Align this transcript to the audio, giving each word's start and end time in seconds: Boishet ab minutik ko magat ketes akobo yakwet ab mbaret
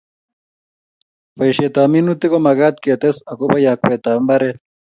Boishet 1.37 1.75
ab 1.81 1.89
minutik 1.93 2.31
ko 2.31 2.37
magat 2.47 2.75
ketes 2.83 3.17
akobo 3.31 3.55
yakwet 3.65 4.03
ab 4.09 4.19
mbaret 4.25 4.57